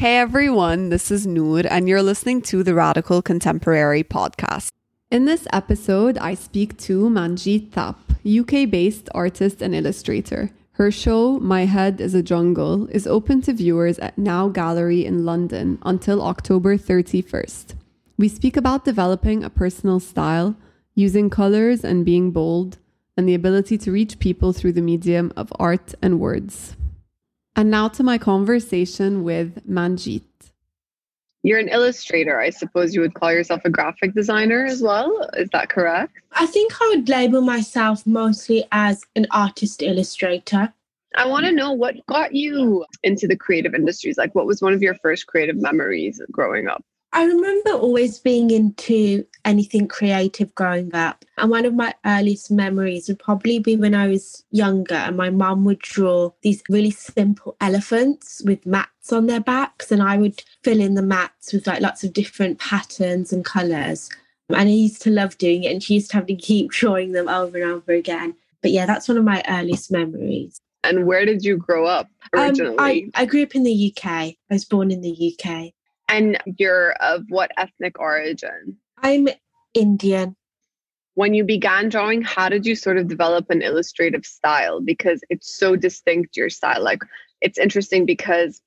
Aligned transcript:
Hey 0.00 0.16
everyone, 0.16 0.88
this 0.88 1.10
is 1.10 1.26
Nour, 1.26 1.64
and 1.68 1.86
you're 1.86 2.02
listening 2.02 2.40
to 2.48 2.62
the 2.62 2.74
Radical 2.74 3.20
Contemporary 3.20 4.02
podcast. 4.02 4.70
In 5.10 5.26
this 5.26 5.46
episode, 5.52 6.16
I 6.16 6.32
speak 6.32 6.78
to 6.88 7.10
Manjit 7.10 7.68
Thapp, 7.68 7.96
UK 8.24 8.70
based 8.70 9.10
artist 9.14 9.60
and 9.60 9.74
illustrator. 9.74 10.48
Her 10.70 10.90
show, 10.90 11.38
My 11.38 11.66
Head 11.66 12.00
is 12.00 12.14
a 12.14 12.22
Jungle, 12.22 12.86
is 12.86 13.06
open 13.06 13.42
to 13.42 13.52
viewers 13.52 13.98
at 13.98 14.16
Now 14.16 14.48
Gallery 14.48 15.04
in 15.04 15.26
London 15.26 15.78
until 15.82 16.22
October 16.22 16.78
31st. 16.78 17.74
We 18.16 18.28
speak 18.28 18.56
about 18.56 18.86
developing 18.86 19.44
a 19.44 19.50
personal 19.50 20.00
style, 20.00 20.56
using 20.94 21.28
colors 21.28 21.84
and 21.84 22.06
being 22.06 22.30
bold, 22.30 22.78
and 23.18 23.28
the 23.28 23.34
ability 23.34 23.76
to 23.76 23.92
reach 23.92 24.18
people 24.18 24.54
through 24.54 24.72
the 24.72 24.80
medium 24.80 25.30
of 25.36 25.52
art 25.58 25.94
and 26.00 26.18
words. 26.18 26.74
And 27.56 27.70
now 27.70 27.88
to 27.88 28.02
my 28.02 28.18
conversation 28.18 29.24
with 29.24 29.66
Manjit. 29.68 30.22
You're 31.42 31.58
an 31.58 31.68
illustrator. 31.68 32.38
I 32.38 32.50
suppose 32.50 32.94
you 32.94 33.00
would 33.00 33.14
call 33.14 33.32
yourself 33.32 33.62
a 33.64 33.70
graphic 33.70 34.14
designer 34.14 34.66
as 34.66 34.82
well. 34.82 35.28
Is 35.36 35.48
that 35.52 35.70
correct? 35.70 36.12
I 36.32 36.46
think 36.46 36.72
I 36.80 36.92
would 36.94 37.08
label 37.08 37.40
myself 37.40 38.06
mostly 38.06 38.64
as 38.72 39.02
an 39.16 39.26
artist 39.30 39.82
illustrator. 39.82 40.72
I 41.16 41.26
want 41.26 41.46
to 41.46 41.52
know 41.52 41.72
what 41.72 42.06
got 42.06 42.34
you 42.34 42.84
into 43.02 43.26
the 43.26 43.36
creative 43.36 43.74
industries. 43.74 44.18
Like, 44.18 44.34
what 44.34 44.46
was 44.46 44.60
one 44.60 44.74
of 44.74 44.82
your 44.82 44.94
first 44.94 45.26
creative 45.26 45.56
memories 45.56 46.20
growing 46.30 46.68
up? 46.68 46.84
I 47.12 47.24
remember 47.24 47.72
always 47.72 48.18
being 48.20 48.50
into 48.50 49.26
anything 49.44 49.88
creative 49.88 50.54
growing 50.54 50.94
up. 50.94 51.24
And 51.38 51.50
one 51.50 51.64
of 51.64 51.74
my 51.74 51.92
earliest 52.06 52.50
memories 52.50 53.08
would 53.08 53.18
probably 53.18 53.58
be 53.58 53.76
when 53.76 53.94
I 53.94 54.06
was 54.06 54.44
younger 54.50 54.94
and 54.94 55.16
my 55.16 55.30
mum 55.30 55.64
would 55.64 55.80
draw 55.80 56.30
these 56.42 56.62
really 56.68 56.92
simple 56.92 57.56
elephants 57.60 58.42
with 58.44 58.64
mats 58.64 59.12
on 59.12 59.26
their 59.26 59.40
backs. 59.40 59.90
And 59.90 60.02
I 60.02 60.18
would 60.18 60.42
fill 60.62 60.80
in 60.80 60.94
the 60.94 61.02
mats 61.02 61.52
with 61.52 61.66
like 61.66 61.80
lots 61.80 62.04
of 62.04 62.12
different 62.12 62.60
patterns 62.60 63.32
and 63.32 63.44
colours. 63.44 64.08
And 64.48 64.58
I 64.58 64.64
used 64.64 65.02
to 65.02 65.10
love 65.10 65.36
doing 65.38 65.64
it. 65.64 65.72
And 65.72 65.82
she 65.82 65.94
used 65.94 66.10
to 66.12 66.16
have 66.16 66.26
to 66.26 66.34
keep 66.36 66.70
drawing 66.70 67.12
them 67.12 67.28
over 67.28 67.60
and 67.60 67.72
over 67.72 67.92
again. 67.92 68.36
But 68.62 68.70
yeah, 68.70 68.86
that's 68.86 69.08
one 69.08 69.18
of 69.18 69.24
my 69.24 69.42
earliest 69.48 69.90
memories. 69.90 70.60
And 70.84 71.06
where 71.06 71.26
did 71.26 71.44
you 71.44 71.56
grow 71.56 71.86
up 71.86 72.08
originally? 72.34 72.76
Um, 72.76 72.76
I, 72.78 73.10
I 73.14 73.26
grew 73.26 73.42
up 73.42 73.54
in 73.54 73.64
the 73.64 73.94
UK. 73.94 74.06
I 74.06 74.36
was 74.48 74.64
born 74.64 74.90
in 74.90 75.00
the 75.00 75.36
UK. 75.36 75.72
And 76.10 76.38
you're 76.58 76.92
of 76.94 77.22
what 77.28 77.52
ethnic 77.56 78.00
origin? 78.00 78.76
I'm 78.98 79.28
Indian. 79.74 80.34
When 81.14 81.34
you 81.34 81.44
began 81.44 81.88
drawing, 81.88 82.22
how 82.22 82.48
did 82.48 82.66
you 82.66 82.74
sort 82.74 82.98
of 82.98 83.06
develop 83.06 83.48
an 83.50 83.62
illustrative 83.62 84.26
style? 84.26 84.80
Because 84.80 85.22
it's 85.30 85.56
so 85.56 85.76
distinct, 85.76 86.36
your 86.36 86.50
style. 86.50 86.82
Like, 86.82 87.02
it's 87.40 87.58
interesting 87.58 88.06
because 88.06 88.60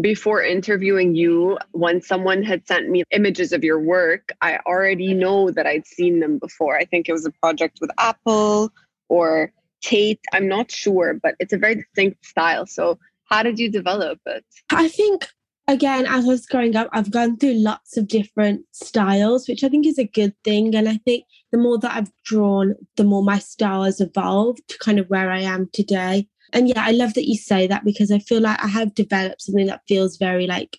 before 0.00 0.42
interviewing 0.42 1.14
you, 1.14 1.58
when 1.72 2.00
someone 2.00 2.42
had 2.42 2.66
sent 2.66 2.88
me 2.88 3.04
images 3.10 3.52
of 3.52 3.62
your 3.62 3.78
work, 3.78 4.30
I 4.40 4.58
already 4.66 5.12
know 5.12 5.50
that 5.50 5.66
I'd 5.66 5.86
seen 5.86 6.20
them 6.20 6.38
before. 6.38 6.78
I 6.78 6.86
think 6.86 7.06
it 7.08 7.12
was 7.12 7.26
a 7.26 7.32
project 7.32 7.78
with 7.82 7.90
Apple 7.98 8.72
or 9.10 9.52
Tate. 9.82 10.20
I'm 10.32 10.48
not 10.48 10.70
sure, 10.70 11.18
but 11.22 11.34
it's 11.38 11.52
a 11.52 11.58
very 11.58 11.74
distinct 11.74 12.24
style. 12.24 12.64
So, 12.66 12.98
how 13.24 13.42
did 13.42 13.58
you 13.58 13.70
develop 13.70 14.20
it? 14.24 14.44
I 14.70 14.88
think 14.88 15.26
again, 15.72 16.06
as 16.06 16.24
I 16.24 16.28
was 16.28 16.46
growing 16.46 16.76
up, 16.76 16.88
I've 16.92 17.10
gone 17.10 17.36
through 17.36 17.54
lots 17.54 17.96
of 17.96 18.06
different 18.06 18.64
styles, 18.72 19.48
which 19.48 19.64
I 19.64 19.68
think 19.68 19.86
is 19.86 19.98
a 19.98 20.04
good 20.04 20.34
thing. 20.44 20.74
And 20.74 20.88
I 20.88 20.98
think 20.98 21.24
the 21.50 21.58
more 21.58 21.78
that 21.78 21.96
I've 21.96 22.12
drawn, 22.24 22.74
the 22.96 23.04
more 23.04 23.22
my 23.22 23.38
style 23.38 23.84
has 23.84 24.00
evolved 24.00 24.60
to 24.68 24.78
kind 24.78 24.98
of 24.98 25.08
where 25.08 25.30
I 25.30 25.40
am 25.40 25.68
today. 25.72 26.28
And 26.52 26.68
yeah, 26.68 26.84
I 26.84 26.90
love 26.90 27.14
that 27.14 27.28
you 27.28 27.36
say 27.36 27.66
that 27.66 27.84
because 27.84 28.12
I 28.12 28.18
feel 28.18 28.40
like 28.40 28.62
I 28.62 28.68
have 28.68 28.94
developed 28.94 29.42
something 29.42 29.66
that 29.66 29.82
feels 29.88 30.18
very 30.18 30.46
like 30.46 30.78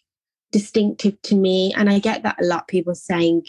distinctive 0.51 1.19
to 1.23 1.35
me. 1.35 1.73
And 1.75 1.89
I 1.89 1.99
get 1.99 2.23
that 2.23 2.41
a 2.41 2.45
lot 2.45 2.67
people 2.67 2.93
saying, 2.93 3.43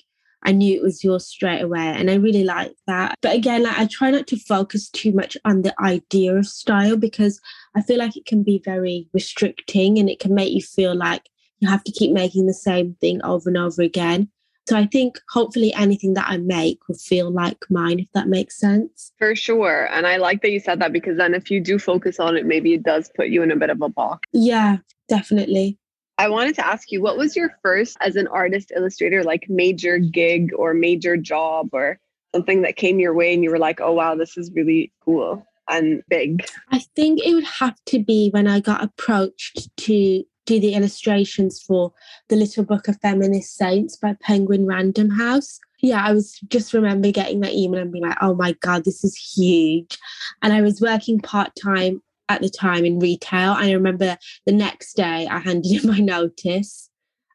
I 0.45 0.53
knew 0.53 0.75
it 0.75 0.83
was 0.83 1.03
yours 1.03 1.27
straight 1.27 1.61
away. 1.61 1.87
And 1.87 2.11
I 2.11 2.15
really 2.15 2.45
like 2.45 2.75
that. 2.87 3.17
But 3.23 3.35
again, 3.35 3.63
like 3.63 3.79
I 3.79 3.87
try 3.87 4.11
not 4.11 4.27
to 4.29 4.39
focus 4.39 4.91
too 4.91 5.13
much 5.13 5.37
on 5.45 5.63
the 5.63 5.75
idea 5.81 6.35
of 6.35 6.47
style 6.47 6.97
because 6.97 7.41
I 7.75 7.83
feel 7.83 7.99
like 7.99 8.17
it 8.17 8.27
can 8.27 8.43
be 8.43 8.61
very 8.65 9.09
restricting 9.13 9.99
and 9.99 10.09
it 10.09 10.21
can 10.21 10.35
make 10.35 10.53
you 10.53 10.63
feel 10.63 10.95
like 10.95 11.29
you 11.65 11.71
have 11.71 11.85
to 11.85 11.93
keep 11.93 12.13
making 12.13 12.47
the 12.47 12.55
same 12.55 12.95
thing 13.01 13.23
over 13.25 13.49
and 13.49 13.57
over 13.57 13.83
again. 13.83 14.29
So 14.69 14.77
I 14.77 14.87
think 14.87 15.21
hopefully 15.29 15.75
anything 15.75 16.15
that 16.15 16.27
I 16.29 16.39
make 16.39 16.89
will 16.89 16.97
feel 16.97 17.31
like 17.31 17.59
mine, 17.69 18.01
if 18.01 18.07
that 18.15 18.29
makes 18.29 18.59
sense. 18.59 19.13
For 19.19 19.35
sure. 19.35 19.89
And 19.91 20.07
I 20.07 20.17
like 20.17 20.41
that 20.43 20.51
you 20.51 20.61
said 20.61 20.81
that 20.81 20.93
because 20.93 21.19
then 21.19 21.35
if 21.35 21.51
you 21.51 21.61
do 21.61 21.79
focus 21.79 22.19
on 22.19 22.37
it, 22.37 22.47
maybe 22.47 22.73
it 22.73 22.83
does 22.83 23.11
put 23.15 23.29
you 23.29 23.43
in 23.43 23.51
a 23.51 23.57
bit 23.57 23.71
of 23.71 23.83
a 23.83 23.89
box. 23.89 24.21
Yeah, 24.33 24.79
definitely. 25.09 25.79
I 26.17 26.29
wanted 26.29 26.55
to 26.57 26.67
ask 26.67 26.93
you, 26.93 27.03
what 27.03 27.19
was 27.19 27.37
your 27.37 27.51
first 27.63 27.97
as 28.01 28.17
an 28.17 28.27
artist 28.29 28.73
illustrator, 28.75 29.23
like 29.23 29.47
major 29.49 29.99
gig 29.99 30.53
or 30.57 30.73
major 30.73 31.17
job 31.17 31.71
or 31.73 31.99
something 32.35 32.63
that 32.63 32.77
came 32.77 33.01
your 33.01 33.15
way 33.15 33.35
and 33.35 33.43
you 33.43 33.51
were 33.51 33.59
like, 33.59 33.81
oh, 33.81 33.93
wow, 33.93 34.15
this 34.15 34.39
is 34.39 34.51
really 34.55 34.93
cool 35.05 35.45
and 35.69 36.03
big? 36.09 36.47
I 36.71 36.79
think 36.95 37.21
it 37.23 37.35
would 37.35 37.45
have 37.45 37.77
to 37.87 37.99
be 37.99 38.31
when 38.31 38.47
I 38.47 38.61
got 38.61 38.83
approached 38.83 39.77
to 39.77 40.25
do 40.47 40.61
the 40.61 40.75
illustrations 40.75 41.63
for 41.63 41.93
The 42.29 42.37
Little 42.37 42.65
Book 42.65 42.89
of 42.89 43.01
Feminist 43.01 43.57
Saints 43.57 43.97
by 43.97 44.17
Penguin 44.21 44.67
Random 44.67 45.11
House. 45.11 45.59
Yeah, 45.81 46.03
I 46.05 46.13
was 46.13 46.39
just 46.49 46.73
remember 46.73 47.11
getting 47.11 47.41
that 47.41 47.53
email 47.53 47.83
and 47.83 47.93
being 47.93 48.07
like, 48.07 48.17
oh 48.23 48.35
my 48.35 48.53
God, 48.61 48.85
this 48.85 49.05
is 49.05 49.17
huge. 49.17 49.99
And 50.43 50.53
I 50.53 50.63
was 50.63 50.81
working 50.81 51.21
part 51.21 51.53
time 51.63 52.03
at 52.29 52.41
the 52.41 52.49
time 52.49 52.85
in 52.85 52.99
retail. 52.99 53.53
And 53.53 53.67
I 53.67 53.73
remember 53.73 54.17
the 54.47 54.53
next 54.53 54.95
day 54.95 55.27
I 55.27 55.39
handed 55.39 55.85
in 55.85 55.91
my 55.91 55.99
notice 55.99 56.91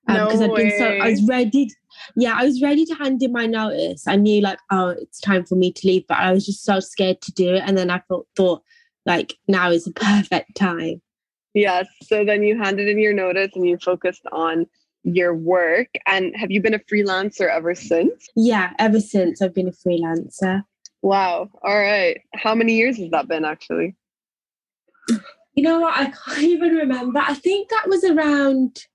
because 0.07 0.41
um, 0.41 0.47
no 0.47 0.53
I'd 0.53 0.55
been 0.55 0.77
so 0.77 0.85
I 0.85 1.09
was 1.09 1.27
ready. 1.27 1.69
Yeah, 2.15 2.35
I 2.35 2.45
was 2.45 2.61
ready 2.61 2.85
to 2.85 2.95
hand 2.95 3.21
in 3.21 3.31
my 3.31 3.45
notice. 3.45 4.07
I 4.07 4.15
knew 4.15 4.41
like, 4.41 4.59
oh, 4.71 4.89
it's 4.89 5.19
time 5.19 5.45
for 5.45 5.55
me 5.55 5.71
to 5.73 5.87
leave, 5.87 6.07
but 6.07 6.17
I 6.17 6.31
was 6.31 6.45
just 6.45 6.63
so 6.63 6.79
scared 6.79 7.21
to 7.21 7.31
do 7.31 7.53
it. 7.53 7.63
And 7.65 7.77
then 7.77 7.91
I 7.91 7.99
thought, 8.07 8.27
thought 8.35 8.63
like 9.05 9.37
now 9.47 9.69
is 9.69 9.85
the 9.85 9.91
perfect 9.93 10.55
time. 10.55 11.01
Yes. 11.53 11.87
So 12.03 12.23
then 12.23 12.43
you 12.43 12.57
handed 12.57 12.87
in 12.87 12.99
your 12.99 13.13
notice 13.13 13.51
and 13.55 13.67
you 13.67 13.77
focused 13.77 14.25
on 14.31 14.65
your 15.03 15.33
work. 15.33 15.87
And 16.05 16.35
have 16.35 16.51
you 16.51 16.61
been 16.61 16.73
a 16.73 16.79
freelancer 16.79 17.49
ever 17.49 17.75
since? 17.75 18.27
Yeah, 18.35 18.71
ever 18.79 18.99
since 18.99 19.41
I've 19.41 19.53
been 19.53 19.67
a 19.67 19.71
freelancer. 19.71 20.63
Wow. 21.01 21.49
All 21.63 21.79
right. 21.79 22.19
How 22.35 22.53
many 22.53 22.75
years 22.75 22.97
has 22.97 23.09
that 23.11 23.27
been 23.27 23.45
actually? 23.45 23.95
You 25.55 25.63
know 25.63 25.79
what? 25.79 25.97
I 25.97 26.11
can't 26.11 26.39
even 26.43 26.75
remember. 26.75 27.19
I 27.19 27.33
think 27.33 27.69
that 27.69 27.87
was 27.87 28.03
around, 28.03 28.85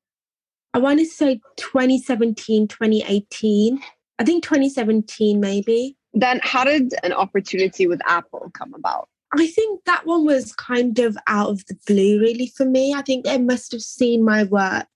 I 0.73 0.79
want 0.79 0.99
to 1.01 1.07
say 1.07 1.41
2017, 1.57 2.69
2018. 2.69 3.81
I 4.19 4.25
think 4.25 4.45
2017, 4.45 5.41
maybe. 5.41 5.97
Then 6.13 6.41
how 6.43 6.65
did 6.65 6.95
an 7.03 7.13
opportunity 7.13 7.87
with 7.87 8.01
Apple 8.07 8.51
come 8.55 8.73
about? 8.75 9.09
I 9.37 9.47
think 9.49 9.85
that 9.85 10.07
one 10.07 10.25
was 10.25 10.53
kind 10.53 10.99
of 10.99 11.17
out 11.27 11.51
of 11.51 11.67
the 11.67 11.77
blue, 11.87 12.21
really, 12.21 12.47
for 12.47 12.65
me. 12.65 12.95
I 12.95 13.03
think 13.03 13.25
they 13.25 13.39
must 13.39 13.73
have 13.73 13.83
seen 13.83 14.25
my 14.25 14.45
work 14.45 14.87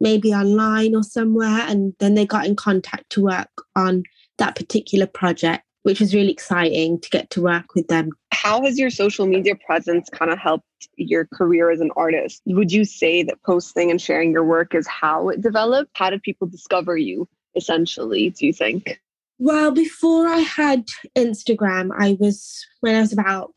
maybe 0.00 0.32
online 0.32 0.94
or 0.94 1.02
somewhere, 1.02 1.66
and 1.68 1.94
then 1.98 2.14
they 2.14 2.26
got 2.26 2.46
in 2.46 2.56
contact 2.56 3.10
to 3.10 3.22
work 3.22 3.50
on 3.76 4.02
that 4.38 4.56
particular 4.56 5.06
project, 5.06 5.62
which 5.82 6.00
was 6.00 6.14
really 6.14 6.32
exciting 6.32 6.98
to 7.00 7.10
get 7.10 7.28
to 7.30 7.42
work 7.42 7.74
with 7.74 7.86
them. 7.88 8.10
How 8.32 8.62
has 8.62 8.78
your 8.78 8.88
social 8.88 9.26
media 9.26 9.54
presence 9.66 10.08
kind 10.08 10.30
of 10.30 10.38
helped 10.38 10.64
your 10.96 11.26
career 11.26 11.70
as 11.70 11.80
an 11.80 11.90
artist? 11.96 12.40
Would 12.46 12.72
you 12.72 12.86
say 12.86 13.22
that 13.24 13.42
posting 13.42 13.90
and 13.90 14.00
sharing 14.00 14.32
your 14.32 14.44
work 14.44 14.74
is 14.74 14.86
how 14.86 15.28
it 15.28 15.42
developed? 15.42 15.90
How 15.94 16.08
did 16.08 16.22
people 16.22 16.46
discover 16.46 16.96
you, 16.96 17.28
essentially, 17.54 18.30
do 18.30 18.46
you 18.46 18.54
think? 18.54 18.98
Well, 19.42 19.70
before 19.70 20.28
I 20.28 20.40
had 20.40 20.84
Instagram, 21.16 21.88
I 21.98 22.18
was, 22.20 22.62
when 22.80 22.94
I 22.94 23.00
was 23.00 23.14
about 23.14 23.54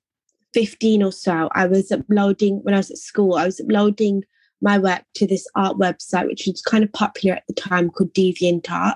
15 0.54 1.04
or 1.04 1.12
so, 1.12 1.50
I 1.52 1.68
was 1.68 1.92
uploading, 1.92 2.64
when 2.64 2.74
I 2.74 2.78
was 2.78 2.90
at 2.90 2.98
school, 2.98 3.36
I 3.36 3.44
was 3.44 3.60
uploading 3.60 4.24
my 4.62 4.78
work 4.78 5.04
to 5.16 5.28
this 5.28 5.46
art 5.56 5.78
website, 5.78 6.28
which 6.28 6.48
was 6.48 6.62
kind 6.62 6.86
of 6.86 6.94
popular 6.94 7.36
at 7.36 7.44
the 7.50 7.54
time 7.54 7.90
called 7.90 8.14
DeviantArt. 8.14 8.96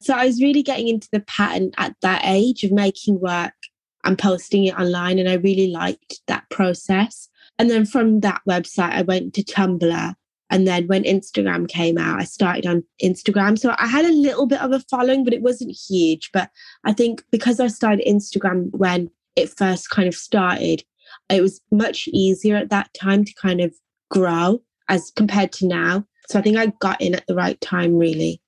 So 0.00 0.12
I 0.12 0.26
was 0.26 0.42
really 0.42 0.64
getting 0.64 0.88
into 0.88 1.08
the 1.12 1.20
pattern 1.20 1.70
at 1.78 1.94
that 2.02 2.22
age 2.24 2.64
of 2.64 2.72
making 2.72 3.20
work 3.20 3.54
and 4.02 4.18
posting 4.18 4.64
it 4.64 4.76
online. 4.76 5.20
And 5.20 5.28
I 5.28 5.34
really 5.34 5.68
liked 5.68 6.20
that 6.26 6.50
process. 6.50 7.28
And 7.60 7.70
then 7.70 7.86
from 7.86 8.20
that 8.20 8.40
website, 8.48 8.90
I 8.90 9.02
went 9.02 9.34
to 9.34 9.44
Tumblr 9.44 10.14
and 10.50 10.66
then 10.66 10.86
when 10.86 11.04
Instagram 11.04 11.68
came 11.68 11.98
out, 11.98 12.20
I 12.20 12.24
started 12.24 12.66
on 12.66 12.84
Instagram. 13.02 13.58
So 13.58 13.74
I 13.78 13.86
had 13.86 14.04
a 14.04 14.12
little 14.12 14.46
bit 14.46 14.60
of 14.60 14.72
a 14.72 14.80
following, 14.80 15.24
but 15.24 15.32
it 15.32 15.42
wasn't 15.42 15.76
huge. 15.88 16.30
But 16.32 16.50
I 16.84 16.92
think 16.92 17.24
because 17.30 17.60
I 17.60 17.68
started 17.68 18.06
Instagram 18.06 18.70
when 18.72 19.10
it 19.36 19.48
first 19.48 19.90
kind 19.90 20.06
of 20.06 20.14
started, 20.14 20.84
it 21.30 21.40
was 21.40 21.60
much 21.70 22.08
easier 22.08 22.56
at 22.56 22.70
that 22.70 22.92
time 22.94 23.24
to 23.24 23.34
kind 23.34 23.60
of 23.60 23.74
grow 24.10 24.62
as 24.88 25.10
compared 25.16 25.52
to 25.52 25.66
now. 25.66 26.06
So 26.28 26.38
I 26.38 26.42
think 26.42 26.56
I 26.56 26.66
got 26.80 27.00
in 27.00 27.14
at 27.14 27.26
the 27.26 27.34
right 27.34 27.60
time, 27.60 27.96
really. 27.96 28.40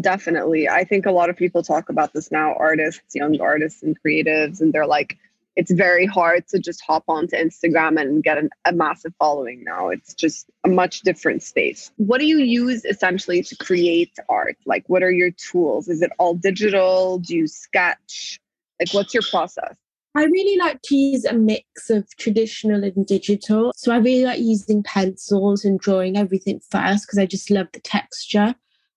Definitely. 0.00 0.68
I 0.68 0.84
think 0.84 1.04
a 1.04 1.12
lot 1.12 1.30
of 1.30 1.36
people 1.36 1.62
talk 1.62 1.88
about 1.88 2.12
this 2.12 2.30
now 2.30 2.54
artists, 2.54 3.14
young 3.14 3.40
artists, 3.40 3.82
and 3.82 3.96
creatives, 4.04 4.60
and 4.60 4.72
they're 4.72 4.86
like, 4.86 5.18
it's 5.56 5.72
very 5.72 6.06
hard 6.06 6.46
to 6.48 6.58
just 6.58 6.80
hop 6.80 7.04
onto 7.08 7.36
Instagram 7.36 8.00
and 8.00 8.22
get 8.22 8.38
an, 8.38 8.50
a 8.64 8.72
massive 8.72 9.12
following 9.18 9.64
now. 9.64 9.88
It's 9.88 10.14
just 10.14 10.48
a 10.64 10.68
much 10.68 11.00
different 11.00 11.42
space. 11.42 11.90
What 11.96 12.18
do 12.18 12.26
you 12.26 12.38
use 12.38 12.84
essentially 12.84 13.42
to 13.42 13.56
create 13.56 14.12
art? 14.28 14.56
Like, 14.64 14.84
what 14.88 15.02
are 15.02 15.10
your 15.10 15.30
tools? 15.32 15.88
Is 15.88 16.02
it 16.02 16.12
all 16.18 16.34
digital? 16.34 17.18
Do 17.18 17.36
you 17.36 17.46
sketch? 17.46 18.40
Like, 18.78 18.92
what's 18.94 19.12
your 19.12 19.24
process? 19.30 19.76
I 20.16 20.24
really 20.24 20.58
like 20.58 20.82
to 20.82 20.96
use 20.96 21.24
a 21.24 21.34
mix 21.34 21.88
of 21.88 22.04
traditional 22.16 22.82
and 22.82 23.06
digital. 23.06 23.72
So 23.76 23.92
I 23.92 23.98
really 23.98 24.24
like 24.24 24.40
using 24.40 24.82
pencils 24.82 25.64
and 25.64 25.78
drawing 25.78 26.16
everything 26.16 26.60
first 26.70 27.06
because 27.06 27.18
I 27.18 27.26
just 27.26 27.50
love 27.50 27.68
the 27.72 27.80
texture. 27.80 28.54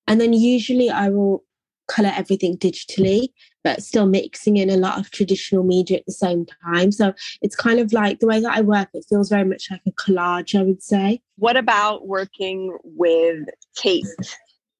And 0.07 0.19
then 0.19 0.33
usually 0.33 0.89
I 0.89 1.09
will 1.09 1.43
color 1.87 2.11
everything 2.15 2.57
digitally, 2.57 3.29
but 3.63 3.83
still 3.83 4.05
mixing 4.05 4.57
in 4.57 4.69
a 4.69 4.77
lot 4.77 4.99
of 4.99 5.11
traditional 5.11 5.63
media 5.63 5.97
at 5.97 6.05
the 6.05 6.13
same 6.13 6.45
time. 6.63 6.91
So 6.91 7.13
it's 7.41 7.55
kind 7.55 7.79
of 7.79 7.93
like 7.93 8.19
the 8.19 8.27
way 8.27 8.39
that 8.39 8.57
I 8.57 8.61
work, 8.61 8.89
it 8.93 9.05
feels 9.07 9.29
very 9.29 9.45
much 9.45 9.67
like 9.71 9.81
a 9.87 9.91
collage, 9.91 10.57
I 10.57 10.63
would 10.63 10.83
say. 10.83 11.21
What 11.37 11.57
about 11.57 12.07
working 12.07 12.77
with 12.83 13.45
Tate 13.75 14.05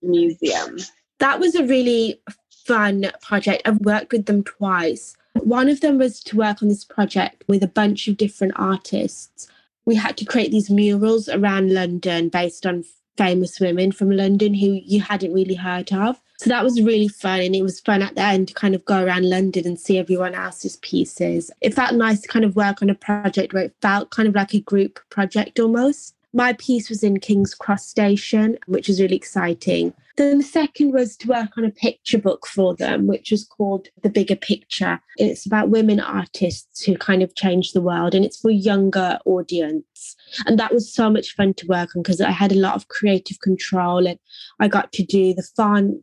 Museum? 0.02 0.78
That 1.20 1.40
was 1.40 1.56
a 1.56 1.66
really 1.66 2.22
fun 2.66 3.12
project. 3.22 3.64
I've 3.66 3.80
worked 3.80 4.12
with 4.12 4.26
them 4.26 4.44
twice. 4.44 5.16
One 5.36 5.70
of 5.70 5.82
them 5.82 5.98
was 5.98 6.22
to 6.26 6.38
work 6.38 6.62
on 6.62 6.70
this 6.70 6.86
project 6.86 7.44
with 7.48 7.64
a 7.64 7.68
bunch 7.68 8.08
of 8.08 8.18
different 8.18 8.54
artists. 8.56 9.48
We 9.86 9.96
had 9.96 10.16
to 10.18 10.26
create 10.26 10.52
these 10.52 10.70
murals 10.70 11.28
around 11.28 11.74
London 11.74 12.30
based 12.30 12.66
on 12.66 12.86
famous 13.18 13.60
women 13.60 13.92
from 13.92 14.12
London 14.12 14.54
who 14.54 14.80
you 14.84 15.02
hadn't 15.02 15.34
really 15.34 15.56
heard 15.56 15.92
of. 15.92 16.20
So 16.40 16.50
that 16.50 16.64
was 16.64 16.82
really 16.82 17.08
fun. 17.08 17.42
And 17.42 17.56
it 17.56 17.62
was 17.62 17.80
fun 17.80 18.02
at 18.02 18.16
the 18.16 18.22
end 18.22 18.50
to 18.50 18.54
kind 18.54 18.76
of 18.76 18.84
go 18.86 19.04
around 19.04 19.30
London 19.30 19.68
and 19.68 19.80
see 19.80 19.98
everyone 19.98 20.34
else's 20.34 20.78
pieces. 20.78 21.52
It 21.62 21.74
felt 21.74 21.94
nice 21.94 22.22
to 22.22 22.28
kind 22.28 22.44
of 22.44 22.56
work 22.56 22.82
on 22.82 22.90
a 22.90 22.96
project 22.96 23.54
where 23.54 23.64
it 23.64 23.76
felt 23.82 24.12
kind 24.12 24.28
of 24.28 24.36
like 24.36 24.54
a 24.54 24.60
group 24.60 25.00
project 25.10 25.60
almost. 25.60 26.16
My 26.34 26.54
piece 26.54 26.90
was 26.90 27.04
in 27.04 27.20
King's 27.20 27.54
Cross 27.54 27.88
Station, 27.88 28.58
which 28.66 28.88
was 28.88 29.00
really 29.00 29.16
exciting. 29.16 29.94
Then 30.16 30.38
the 30.38 30.44
second 30.44 30.94
was 30.94 31.18
to 31.18 31.28
work 31.28 31.58
on 31.58 31.66
a 31.66 31.72
picture 31.72 32.20
book 32.20 32.46
for 32.46 32.76
them, 32.76 33.08
which 33.08 33.32
was 33.32 33.46
called 33.46 33.88
The 34.04 34.10
Bigger 34.10 34.36
Picture. 34.36 35.00
It's 35.18 35.46
about 35.46 35.70
women 35.70 36.00
artists 36.00 36.84
who 36.84 36.96
kind 36.98 37.24
of 37.24 37.36
change 37.36 37.72
the 37.72 37.82
world 37.82 38.14
and 38.14 38.24
it's 38.24 38.40
for 38.40 38.52
younger 38.52 39.18
audience. 39.26 40.16
And 40.46 40.60
that 40.60 40.74
was 40.74 40.94
so 40.94 41.10
much 41.10 41.34
fun 41.36 41.56
to 41.56 41.68
work 41.68 41.96
on 41.96 42.04
because 42.04 42.22
I 42.22 42.30
had 42.30 42.52
a 42.52 42.60
lot 42.60 42.76
of 42.76 42.90
creative 42.90 43.40
control 43.40 44.06
and 44.06 44.20
I 44.60 44.68
got 44.68 44.92
to 44.94 45.04
do 45.04 45.34
the 45.34 45.48
font, 45.58 45.98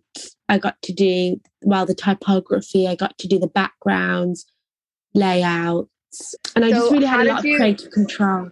I 0.48 0.58
got 0.58 0.80
to 0.82 0.92
do 0.92 1.40
well 1.62 1.86
the 1.86 1.94
typography, 1.94 2.88
I 2.88 2.96
got 2.96 3.16
to 3.18 3.28
do 3.28 3.38
the 3.38 3.46
backgrounds, 3.46 4.44
layouts. 5.14 6.34
And 6.56 6.64
I 6.64 6.70
so 6.70 6.78
just 6.78 6.92
really 6.92 7.06
had 7.06 7.26
a 7.26 7.32
lot 7.32 7.44
you, 7.44 7.54
of 7.54 7.58
creative 7.58 7.92
control. 7.92 8.50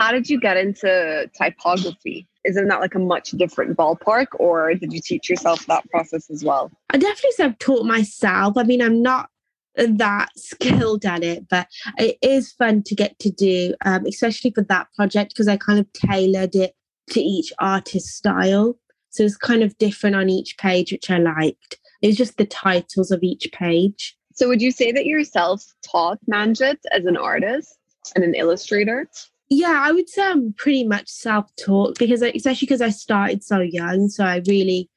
How 0.00 0.12
did 0.12 0.30
you 0.30 0.40
get 0.40 0.56
into 0.56 1.30
typography? 1.36 2.26
isn't 2.42 2.68
that 2.68 2.80
like 2.80 2.94
a 2.94 2.98
much 2.98 3.32
different 3.32 3.76
ballpark 3.76 4.28
or 4.38 4.72
did 4.72 4.94
you 4.94 5.00
teach 5.04 5.28
yourself 5.28 5.66
that 5.66 5.86
process 5.90 6.30
as 6.30 6.42
well? 6.42 6.70
I 6.88 6.96
definitely 6.96 7.32
say 7.32 7.44
i've 7.44 7.58
taught 7.58 7.84
myself. 7.84 8.56
I 8.56 8.62
mean 8.62 8.80
i'm 8.80 9.02
not 9.02 9.28
that 9.76 10.30
skilled 10.36 11.04
at 11.04 11.22
it 11.22 11.46
but 11.50 11.68
it 11.98 12.16
is 12.22 12.50
fun 12.52 12.82
to 12.84 12.94
get 12.94 13.18
to 13.18 13.30
do 13.30 13.74
um, 13.84 14.06
especially 14.06 14.52
for 14.52 14.62
that 14.64 14.88
project 14.96 15.32
because 15.32 15.48
i 15.48 15.56
kind 15.56 15.78
of 15.78 15.86
tailored 15.92 16.54
it 16.54 16.74
to 17.10 17.20
each 17.20 17.52
artist's 17.58 18.14
style. 18.14 18.78
So 19.10 19.24
it's 19.24 19.36
kind 19.36 19.62
of 19.62 19.76
different 19.76 20.16
on 20.16 20.30
each 20.30 20.56
page 20.56 20.92
which 20.92 21.10
i 21.10 21.18
liked. 21.18 21.78
It 22.00 22.06
was 22.06 22.16
just 22.16 22.38
the 22.38 22.46
titles 22.46 23.10
of 23.10 23.22
each 23.22 23.46
page. 23.52 24.16
So 24.32 24.48
would 24.48 24.62
you 24.62 24.70
say 24.70 24.92
that 24.92 25.04
you're 25.04 25.24
self-taught 25.24 26.20
manjit 26.32 26.78
as 26.90 27.04
an 27.04 27.18
artist 27.18 27.76
and 28.14 28.24
an 28.24 28.34
illustrator 28.34 29.06
yeah, 29.50 29.82
I 29.84 29.90
would 29.92 30.08
say 30.08 30.22
I'm 30.22 30.54
pretty 30.54 30.84
much 30.84 31.08
self-taught 31.08 31.98
because, 31.98 32.22
I, 32.22 32.28
especially 32.28 32.66
because 32.66 32.80
I 32.80 32.90
started 32.90 33.42
so 33.42 33.58
young, 33.58 34.08
so 34.08 34.24
I 34.24 34.42
really 34.46 34.88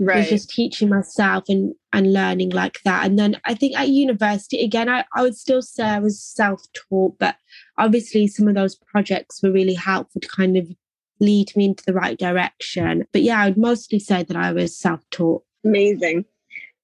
right. 0.00 0.18
was 0.18 0.28
just 0.28 0.50
teaching 0.50 0.88
myself 0.88 1.44
and 1.48 1.74
and 1.92 2.12
learning 2.12 2.50
like 2.50 2.80
that. 2.84 3.06
And 3.06 3.18
then 3.18 3.40
I 3.44 3.54
think 3.54 3.78
at 3.78 3.88
university 3.88 4.62
again, 4.64 4.88
I, 4.88 5.04
I 5.14 5.22
would 5.22 5.36
still 5.36 5.62
say 5.62 5.84
I 5.84 6.00
was 6.00 6.22
self-taught, 6.22 7.18
but 7.18 7.36
obviously 7.78 8.26
some 8.26 8.48
of 8.48 8.54
those 8.54 8.76
projects 8.76 9.42
were 9.42 9.52
really 9.52 9.74
helpful 9.74 10.20
to 10.20 10.28
kind 10.28 10.56
of 10.56 10.68
lead 11.20 11.54
me 11.56 11.66
into 11.66 11.84
the 11.86 11.92
right 11.92 12.18
direction. 12.18 13.06
But 13.12 13.22
yeah, 13.22 13.40
I 13.40 13.48
would 13.48 13.58
mostly 13.58 13.98
say 13.98 14.22
that 14.24 14.36
I 14.36 14.52
was 14.52 14.76
self-taught. 14.76 15.42
Amazing. 15.64 16.24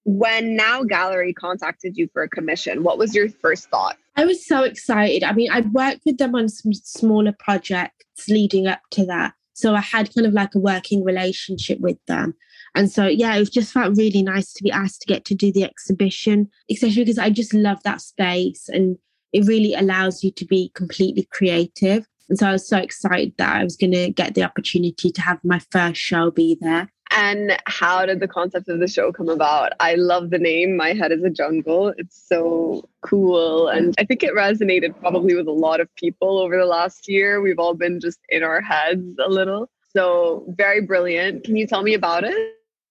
When 0.09 0.55
Now 0.55 0.85
Gallery 0.85 1.33
contacted 1.33 1.97
you 1.97 2.09
for 2.13 2.23
a 2.23 2.29
commission, 2.29 2.85
what 2.85 2.97
was 2.97 3.13
your 3.13 3.29
first 3.29 3.69
thought? 3.71 3.97
I 4.15 4.25
was 4.25 4.47
so 4.47 4.63
excited. 4.63 5.25
I 5.25 5.33
mean, 5.33 5.51
I'd 5.51 5.73
worked 5.73 6.03
with 6.07 6.19
them 6.19 6.37
on 6.37 6.49
some 6.49 6.73
smaller 6.73 7.35
projects 7.37 8.29
leading 8.29 8.69
up 8.69 8.79
to 8.93 9.05
that. 9.07 9.35
So 9.55 9.75
I 9.75 9.81
had 9.81 10.15
kind 10.15 10.25
of 10.25 10.33
like 10.33 10.55
a 10.55 10.61
working 10.61 11.03
relationship 11.03 11.81
with 11.81 11.99
them. 12.07 12.35
And 12.77 12.89
so, 12.89 13.07
yeah, 13.07 13.35
it 13.35 13.51
just 13.51 13.73
felt 13.73 13.97
really 13.97 14.23
nice 14.23 14.53
to 14.53 14.63
be 14.63 14.71
asked 14.71 15.01
to 15.01 15.09
get 15.09 15.25
to 15.25 15.35
do 15.35 15.51
the 15.51 15.65
exhibition, 15.65 16.51
especially 16.71 17.03
because 17.03 17.19
I 17.19 17.31
just 17.31 17.53
love 17.53 17.83
that 17.83 18.01
space 18.01 18.69
and 18.69 18.97
it 19.33 19.45
really 19.45 19.75
allows 19.75 20.23
you 20.23 20.31
to 20.31 20.45
be 20.45 20.71
completely 20.77 21.27
creative. 21.33 22.07
And 22.29 22.39
so 22.39 22.47
I 22.47 22.53
was 22.53 22.69
so 22.69 22.79
excited 22.79 23.35
that 23.39 23.57
I 23.57 23.65
was 23.65 23.77
going 23.77 23.93
to 23.93 24.11
get 24.11 24.37
the 24.37 24.45
opportunity 24.45 25.11
to 25.11 25.21
have 25.23 25.41
my 25.43 25.59
first 25.73 26.01
show 26.01 26.31
be 26.31 26.57
there. 26.61 26.93
And 27.17 27.59
how 27.65 28.05
did 28.05 28.21
the 28.21 28.29
concept 28.29 28.69
of 28.69 28.79
the 28.79 28.87
show 28.87 29.11
come 29.11 29.31
about? 29.31 29.73
I 29.81 29.95
love 29.95 30.29
the 30.29 30.39
name. 30.39 30.77
My 30.77 30.93
head 30.93 31.13
is 31.13 31.25
a 31.25 31.31
jungle. 31.31 31.95
It's 31.97 32.29
so 32.29 32.87
cool. 33.01 33.69
And 33.69 33.95
I 33.99 34.05
think 34.05 34.23
it 34.23 34.35
resonated 34.35 35.01
probably 35.01 35.35
with 35.35 35.47
a 35.47 35.53
lot 35.53 35.81
of 35.81 35.89
people 35.97 36.39
over 36.39 36.59
the 36.59 36.67
last 36.67 37.09
year. 37.09 37.41
We've 37.41 37.59
all 37.59 37.73
been 37.73 38.01
just 38.01 38.21
in 38.29 38.43
our 38.43 38.61
heads 38.61 39.15
a 39.19 39.31
little. 39.31 39.71
So, 39.95 40.45
very 40.59 40.83
brilliant. 40.83 41.45
Can 41.45 41.57
you 41.57 41.67
tell 41.67 41.83
me 41.83 41.95
about 41.95 42.25
it? 42.25 42.37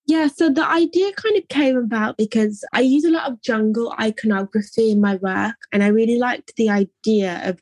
Yeah, 0.08 0.28
so 0.28 0.50
the 0.50 0.68
idea 0.68 1.12
kind 1.14 1.38
of 1.38 1.48
came 1.48 1.78
about 1.78 2.18
because 2.18 2.66
I 2.74 2.82
use 2.82 3.06
a 3.06 3.12
lot 3.12 3.32
of 3.32 3.44
jungle 3.44 3.94
iconography 4.00 4.90
in 4.90 5.02
my 5.02 5.18
work. 5.18 5.56
And 5.72 5.84
I 5.84 5.88
really 5.88 6.18
liked 6.18 6.56
the 6.56 6.72
idea 6.72 7.42
of 7.48 7.62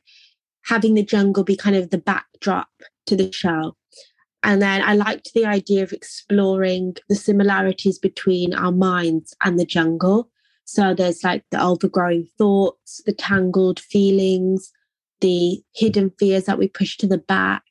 having 0.66 0.94
the 0.94 1.04
jungle 1.04 1.44
be 1.44 1.58
kind 1.58 1.76
of 1.76 1.90
the 1.90 1.98
backdrop 1.98 2.70
to 3.08 3.18
the 3.18 3.34
show. 3.34 3.76
And 4.44 4.62
then 4.62 4.82
I 4.82 4.94
liked 4.94 5.34
the 5.34 5.46
idea 5.46 5.84
of 5.84 5.94
exploring 5.94 6.98
the 7.08 7.16
similarities 7.16 7.98
between 7.98 8.54
our 8.54 8.74
minds 8.74 9.34
and 9.42 9.58
the 9.58 9.66
jungle. 9.66 10.30
So 10.66 10.94
there's 10.94 11.24
like 11.24 11.44
the 11.50 11.62
overgrowing 11.62 12.28
thoughts, 12.38 13.02
the 13.06 13.14
tangled 13.14 13.80
feelings, 13.80 14.72
the 15.22 15.62
hidden 15.74 16.12
fears 16.20 16.46
that 16.46 16.60
we 16.60 16.68
push 16.68 16.98
to 16.98 17.08
the 17.08 17.18
back. 17.18 17.64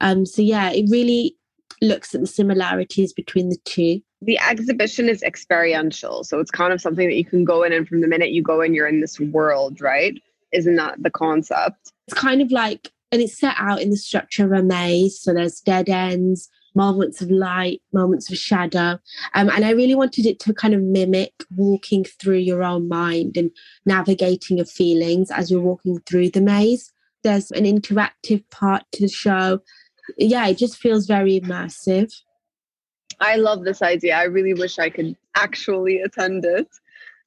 Um, 0.00 0.24
so 0.24 0.40
yeah, 0.40 0.70
it 0.70 0.86
really 0.90 1.36
looks 1.82 2.14
at 2.14 2.20
the 2.22 2.26
similarities 2.26 3.12
between 3.12 3.50
the 3.50 3.58
two. 3.64 4.00
The 4.22 4.38
exhibition 4.38 5.08
is 5.08 5.22
experiential. 5.22 6.24
So 6.24 6.40
it's 6.40 6.50
kind 6.50 6.72
of 6.72 6.80
something 6.80 7.06
that 7.06 7.16
you 7.16 7.24
can 7.24 7.44
go 7.44 7.62
in 7.62 7.72
and 7.72 7.86
from 7.86 8.00
the 8.00 8.08
minute 8.08 8.30
you 8.30 8.42
go 8.42 8.62
in, 8.62 8.74
you're 8.74 8.88
in 8.88 9.00
this 9.00 9.20
world, 9.20 9.80
right? 9.80 10.20
Isn't 10.52 10.76
that 10.76 11.02
the 11.02 11.10
concept? 11.10 11.92
It's 12.08 12.18
kind 12.18 12.40
of 12.40 12.50
like 12.50 12.90
and 13.10 13.22
it's 13.22 13.38
set 13.38 13.54
out 13.58 13.80
in 13.80 13.90
the 13.90 13.96
structure 13.96 14.44
of 14.44 14.58
a 14.58 14.62
maze. 14.62 15.20
So 15.20 15.32
there's 15.32 15.60
dead 15.60 15.88
ends, 15.88 16.48
moments 16.74 17.20
of 17.20 17.30
light, 17.30 17.80
moments 17.92 18.30
of 18.30 18.38
shadow. 18.38 18.98
Um, 19.34 19.50
and 19.50 19.64
I 19.64 19.70
really 19.70 19.94
wanted 19.94 20.26
it 20.26 20.38
to 20.40 20.54
kind 20.54 20.74
of 20.74 20.82
mimic 20.82 21.32
walking 21.56 22.04
through 22.04 22.38
your 22.38 22.62
own 22.62 22.88
mind 22.88 23.36
and 23.36 23.50
navigating 23.86 24.58
your 24.58 24.66
feelings 24.66 25.30
as 25.30 25.50
you're 25.50 25.60
walking 25.60 26.00
through 26.00 26.30
the 26.30 26.40
maze. 26.40 26.92
There's 27.24 27.50
an 27.52 27.64
interactive 27.64 28.44
part 28.50 28.84
to 28.92 29.02
the 29.02 29.08
show. 29.08 29.60
Yeah, 30.16 30.46
it 30.46 30.58
just 30.58 30.78
feels 30.78 31.06
very 31.06 31.40
immersive. 31.40 32.12
I 33.20 33.36
love 33.36 33.64
this 33.64 33.82
idea. 33.82 34.16
I 34.16 34.24
really 34.24 34.54
wish 34.54 34.78
I 34.78 34.90
could 34.90 35.16
actually 35.34 36.00
attend 36.00 36.44
it, 36.44 36.68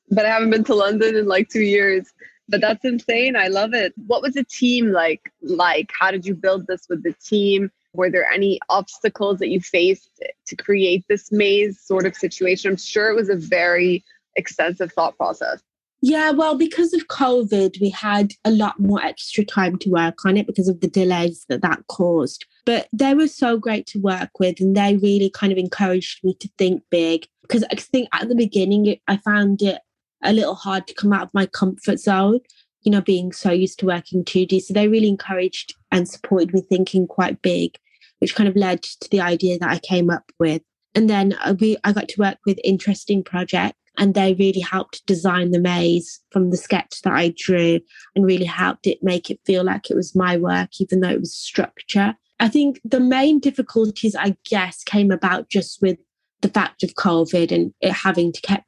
but 0.10 0.26
I 0.26 0.30
haven't 0.30 0.52
been 0.52 0.64
to 0.66 0.76
London 0.76 1.16
in 1.18 1.28
like 1.28 1.50
two 1.50 1.62
years 1.62 2.08
but 2.52 2.62
that's 2.62 2.86
insane. 2.86 3.36
I 3.36 3.48
love 3.48 3.74
it. 3.74 3.94
What 4.06 4.22
was 4.22 4.34
the 4.34 4.44
team 4.44 4.92
like? 4.92 5.32
Like, 5.42 5.92
how 5.98 6.12
did 6.12 6.26
you 6.26 6.36
build 6.36 6.68
this 6.68 6.86
with 6.90 7.02
the 7.04 7.14
team? 7.14 7.72
Were 7.94 8.10
there 8.10 8.30
any 8.30 8.60
obstacles 8.70 9.40
that 9.40 9.50
you 9.50 9.60
faced 9.60 10.22
to 10.48 10.56
create 10.56 11.06
this 11.10 11.32
maze 11.32 11.80
sort 11.82 12.06
of 12.06 12.16
situation? 12.16 12.72
I'm 12.72 12.78
sure 12.78 13.10
it 13.10 13.16
was 13.16 13.30
a 13.30 13.36
very 13.36 14.04
extensive 14.36 14.92
thought 14.94 15.18
process. 15.18 15.62
Yeah, 16.04 16.32
well, 16.32 16.58
because 16.58 16.94
of 16.94 17.08
COVID, 17.08 17.80
we 17.80 17.90
had 17.90 18.34
a 18.44 18.50
lot 18.50 18.80
more 18.80 19.02
extra 19.04 19.46
time 19.46 19.78
to 19.80 19.90
work 19.90 20.26
on 20.26 20.36
it 20.36 20.48
because 20.48 20.68
of 20.68 20.82
the 20.82 20.88
delays 20.88 21.46
that 21.48 21.62
that 21.62 21.86
caused. 21.88 22.46
But 22.66 22.88
they 22.92 23.14
were 23.14 23.28
so 23.28 23.58
great 23.58 23.86
to 23.88 24.00
work 24.00 24.40
with, 24.40 24.60
and 24.60 24.76
they 24.76 24.98
really 24.98 25.30
kind 25.30 25.52
of 25.52 25.60
encouraged 25.60 26.24
me 26.24 26.34
to 26.40 26.50
think 26.58 26.84
big. 26.90 27.28
Because 27.44 27.64
I 27.72 27.76
think 27.76 28.10
at 28.14 28.30
the 28.30 28.36
beginning, 28.36 28.98
I 29.08 29.18
found 29.18 29.62
it 29.62 29.82
a 30.24 30.34
little 30.34 30.56
hard 30.56 30.88
to 30.88 30.94
come 30.94 31.14
out 31.14 31.24
of 31.24 31.34
my 31.34 31.46
comfort 31.46 32.00
zone, 32.00 32.40
you 32.84 32.92
know, 32.92 33.02
being 33.02 33.32
so 33.32 33.52
used 33.52 33.80
to 33.80 33.86
working 33.86 34.24
2D. 34.24 34.62
So 34.62 34.74
they 34.74 34.88
really 34.88 35.10
encouraged 35.10 35.76
and 35.92 36.08
supported 36.08 36.54
me 36.54 36.62
thinking 36.62 37.08
quite 37.08 37.42
big, 37.42 37.78
which 38.20 38.36
kind 38.36 38.50
of 38.50 38.56
led 38.56 38.84
to 38.84 39.10
the 39.10 39.22
idea 39.22 39.58
that 39.60 39.70
I 39.70 39.80
came 39.80 40.10
up 40.10 40.32
with. 40.40 40.62
And 40.96 41.10
then 41.10 41.34
uh, 41.44 41.56
we, 41.60 41.78
I 41.84 41.94
got 41.94 42.10
to 42.10 42.20
work 42.22 42.38
with 42.46 42.60
interesting 42.64 43.24
projects 43.24 43.78
And 43.98 44.14
they 44.14 44.34
really 44.34 44.60
helped 44.62 45.06
design 45.06 45.52
the 45.52 45.60
maze 45.60 46.20
from 46.32 46.50
the 46.50 46.58
sketch 46.58 47.02
that 47.04 47.14
I 47.14 47.34
drew 47.38 47.80
and 48.16 48.26
really 48.26 48.46
helped 48.46 48.88
it 48.88 49.00
make 49.02 49.30
it 49.30 49.40
feel 49.46 49.64
like 49.64 49.90
it 49.90 49.96
was 49.96 50.16
my 50.16 50.38
work, 50.38 50.70
even 50.80 51.02
though 51.02 51.10
it 51.10 51.20
was 51.20 51.36
structure. 51.36 52.16
I 52.40 52.48
think 52.48 52.82
the 52.84 53.00
main 53.00 53.40
difficulties, 53.40 54.16
I 54.16 54.36
guess, 54.50 54.84
came 54.84 55.12
about 55.12 55.50
just 55.50 55.82
with 55.82 55.98
the 56.42 56.50
fact 56.50 56.84
of 56.84 56.96
COVID 56.96 57.52
and 57.52 57.74
it 57.82 57.92
having 57.92 58.32
to 58.32 58.42
keep 58.42 58.62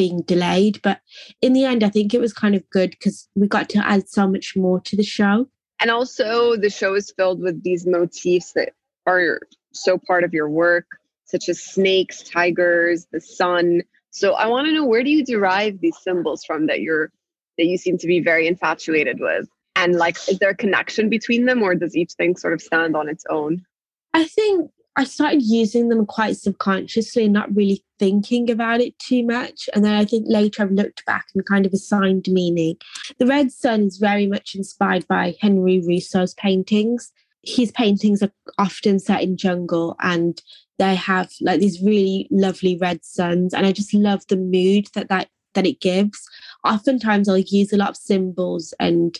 being 0.00 0.22
delayed. 0.22 0.80
But 0.82 1.02
in 1.42 1.52
the 1.52 1.66
end, 1.66 1.84
I 1.84 1.90
think 1.90 2.14
it 2.14 2.20
was 2.20 2.32
kind 2.32 2.54
of 2.54 2.68
good 2.70 2.92
because 2.92 3.28
we 3.34 3.46
got 3.46 3.68
to 3.68 3.86
add 3.86 4.08
so 4.08 4.26
much 4.26 4.56
more 4.56 4.80
to 4.80 4.96
the 4.96 5.02
show. 5.02 5.46
And 5.78 5.90
also, 5.90 6.56
the 6.56 6.70
show 6.70 6.94
is 6.94 7.12
filled 7.14 7.42
with 7.42 7.62
these 7.62 7.86
motifs 7.86 8.52
that 8.54 8.70
are 9.06 9.40
so 9.74 9.98
part 9.98 10.24
of 10.24 10.32
your 10.32 10.48
work, 10.48 10.86
such 11.26 11.50
as 11.50 11.62
snakes, 11.62 12.22
tigers, 12.22 13.08
the 13.12 13.20
sun. 13.20 13.82
So 14.10 14.32
I 14.32 14.46
want 14.46 14.68
to 14.68 14.72
know 14.72 14.86
where 14.86 15.04
do 15.04 15.10
you 15.10 15.22
derive 15.22 15.80
these 15.82 15.98
symbols 16.00 16.44
from 16.44 16.66
that 16.68 16.80
you're 16.80 17.12
that 17.58 17.66
you 17.66 17.76
seem 17.76 17.98
to 17.98 18.06
be 18.06 18.20
very 18.20 18.46
infatuated 18.46 19.18
with? 19.20 19.48
And 19.76 19.96
like, 19.96 20.16
is 20.30 20.38
there 20.38 20.50
a 20.50 20.56
connection 20.56 21.10
between 21.10 21.44
them, 21.44 21.62
or 21.62 21.74
does 21.74 21.94
each 21.94 22.12
thing 22.12 22.36
sort 22.36 22.54
of 22.54 22.62
stand 22.62 22.96
on 22.96 23.06
its 23.06 23.26
own? 23.28 23.66
I 24.14 24.24
think 24.24 24.70
I 24.96 25.04
started 25.04 25.42
using 25.42 25.88
them 25.88 26.04
quite 26.04 26.36
subconsciously, 26.36 27.28
not 27.28 27.54
really 27.54 27.84
thinking 27.98 28.50
about 28.50 28.80
it 28.80 28.98
too 28.98 29.24
much. 29.24 29.68
And 29.74 29.84
then 29.84 29.94
I 29.94 30.04
think 30.04 30.24
later 30.28 30.62
I've 30.62 30.72
looked 30.72 31.06
back 31.06 31.26
and 31.34 31.46
kind 31.46 31.64
of 31.64 31.72
assigned 31.72 32.26
meaning. 32.28 32.76
The 33.18 33.26
Red 33.26 33.52
Sun 33.52 33.82
is 33.82 33.98
very 33.98 34.26
much 34.26 34.54
inspired 34.54 35.06
by 35.06 35.36
Henri 35.40 35.80
Rousseau's 35.80 36.34
paintings. 36.34 37.12
His 37.42 37.70
paintings 37.70 38.22
are 38.22 38.32
often 38.58 38.98
set 38.98 39.22
in 39.22 39.36
jungle 39.36 39.96
and 40.00 40.42
they 40.78 40.94
have 40.94 41.30
like 41.40 41.60
these 41.60 41.80
really 41.82 42.26
lovely 42.30 42.76
red 42.76 43.04
suns. 43.04 43.54
And 43.54 43.66
I 43.66 43.72
just 43.72 43.94
love 43.94 44.26
the 44.26 44.36
mood 44.36 44.88
that 44.94 45.08
that, 45.08 45.28
that 45.54 45.66
it 45.66 45.80
gives. 45.80 46.28
Oftentimes 46.64 47.28
I'll 47.28 47.38
use 47.38 47.72
a 47.72 47.76
lot 47.76 47.90
of 47.90 47.96
symbols 47.96 48.74
and 48.80 49.16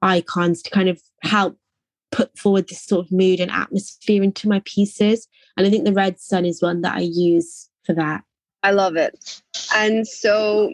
icons 0.00 0.62
to 0.62 0.70
kind 0.70 0.88
of 0.88 1.00
help 1.22 1.58
put 2.10 2.36
forward 2.38 2.68
this 2.68 2.82
sort 2.82 3.06
of 3.06 3.12
mood 3.12 3.40
and 3.40 3.50
atmosphere 3.50 4.22
into 4.22 4.48
my 4.48 4.62
pieces. 4.64 5.28
And 5.56 5.66
I 5.66 5.70
think 5.70 5.84
the 5.84 5.92
red 5.92 6.20
sun 6.20 6.44
is 6.44 6.62
one 6.62 6.82
that 6.82 6.96
I 6.96 7.00
use 7.00 7.68
for 7.84 7.94
that. 7.94 8.22
I 8.62 8.72
love 8.72 8.96
it. 8.96 9.42
And 9.74 10.06
so, 10.06 10.72